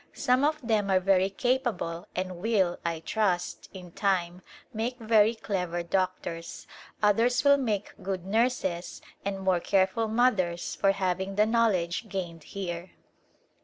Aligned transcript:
Some 0.15 0.43
of 0.43 0.59
them 0.67 0.89
are 0.89 0.99
very 0.99 1.29
capable 1.29 2.07
and 2.15 2.37
will, 2.41 2.79
I 2.83 3.01
trust, 3.01 3.69
in 3.71 3.91
time 3.91 4.41
make 4.73 4.97
very 4.97 5.35
clever 5.35 5.83
doctors; 5.83 6.65
others 7.03 7.43
will 7.43 7.57
make 7.57 7.93
good 8.01 8.25
nurses 8.25 9.03
and 9.23 9.39
more 9.41 9.59
careful 9.59 10.07
mothers 10.07 10.73
for 10.73 10.91
hav 10.93 11.21
ing 11.21 11.35
the 11.35 11.45
knowledge 11.45 12.09
gained 12.09 12.45
here. 12.45 12.93